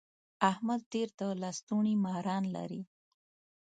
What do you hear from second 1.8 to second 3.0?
ماران لري.